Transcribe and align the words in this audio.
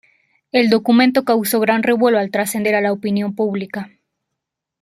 El 0.51 0.71
documento 0.71 1.25
causó 1.25 1.59
gran 1.59 1.83
revuelo 1.83 2.17
al 2.17 2.31
trascender 2.31 2.73
a 2.73 2.81
la 2.81 2.91
opinión 2.91 3.35
pública. 3.35 3.91